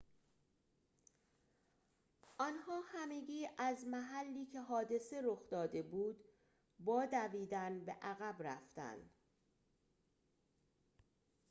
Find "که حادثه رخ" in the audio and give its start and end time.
4.45-5.39